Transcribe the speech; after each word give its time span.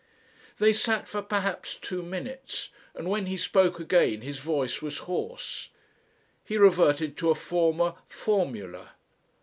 They 0.57 0.73
sat 0.73 1.07
for 1.07 1.21
perhaps 1.21 1.75
two 1.75 2.01
minutes, 2.01 2.71
and 2.95 3.07
when 3.07 3.27
he 3.27 3.37
spoke 3.37 3.79
again 3.79 4.21
his 4.21 4.39
voice 4.39 4.81
was 4.81 4.97
hoarse. 5.05 5.69
He 6.43 6.57
reverted 6.57 7.15
to 7.17 7.29
a 7.29 7.35
former 7.35 7.93
formula. 8.09 8.93